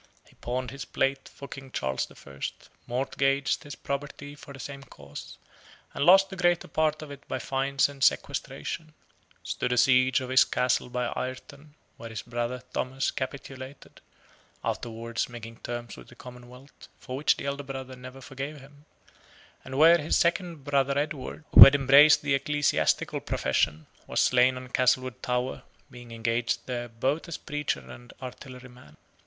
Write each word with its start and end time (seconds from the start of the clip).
He 0.25 0.33
pawned 0.33 0.71
his 0.71 0.83
plate 0.83 1.29
for 1.29 1.47
King 1.47 1.69
Charles 1.69 2.07
the 2.07 2.15
First, 2.15 2.69
mortgaged 2.87 3.61
his 3.63 3.75
property 3.75 4.33
for 4.33 4.51
the 4.51 4.59
same 4.59 4.81
cause, 4.83 5.37
and 5.93 6.03
lost 6.03 6.31
the 6.31 6.35
greater 6.35 6.67
part 6.67 7.03
of 7.03 7.11
it 7.11 7.21
by 7.27 7.37
fines 7.37 7.87
and 7.87 8.03
sequestration: 8.03 8.95
stood 9.43 9.71
a 9.71 9.77
siege 9.77 10.19
of 10.19 10.29
his 10.31 10.43
castle 10.43 10.89
by 10.89 11.13
Ireton, 11.15 11.75
where 11.97 12.09
his 12.09 12.23
brother 12.23 12.63
Thomas 12.73 13.11
capitulated 13.11 14.01
(afterward 14.63 15.21
making 15.29 15.57
terms 15.57 15.95
with 15.95 16.07
the 16.07 16.15
Commonwealth, 16.15 16.87
for 16.97 17.15
which 17.15 17.37
the 17.37 17.45
elder 17.45 17.61
brother 17.61 17.95
never 17.95 18.21
forgave 18.21 18.59
him), 18.59 18.85
and 19.63 19.77
where 19.77 19.99
his 19.99 20.17
second 20.17 20.63
brother 20.63 20.97
Edward, 20.97 21.45
who 21.53 21.63
had 21.63 21.75
embraced 21.75 22.23
the 22.23 22.33
ecclesiastical 22.33 23.19
profession, 23.19 23.85
was 24.07 24.19
slain 24.19 24.57
on 24.57 24.69
Castlewood 24.69 25.21
Tower, 25.21 25.61
being 25.91 26.11
engaged 26.11 26.65
there 26.65 26.89
both 26.89 27.27
as 27.27 27.37
preacher 27.37 27.81
and 27.81 28.13
artilleryman. 28.19 28.97